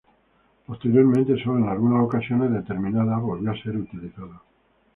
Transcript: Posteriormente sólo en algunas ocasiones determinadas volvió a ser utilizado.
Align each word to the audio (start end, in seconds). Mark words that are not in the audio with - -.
Posteriormente 0.65 1.37
sólo 1.43 1.59
en 1.59 1.69
algunas 1.69 2.03
ocasiones 2.03 2.51
determinadas 2.51 3.21
volvió 3.21 3.51
a 3.51 3.57
ser 3.61 3.77
utilizado. 3.77 4.41